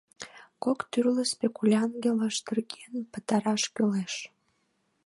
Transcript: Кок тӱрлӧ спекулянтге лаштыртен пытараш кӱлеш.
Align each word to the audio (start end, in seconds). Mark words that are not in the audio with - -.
Кок 0.63 0.79
тӱрлӧ 0.91 1.23
спекулянтге 1.33 2.09
лаштыртен 2.19 2.93
пытараш 3.11 3.63
кӱлеш. 3.73 4.13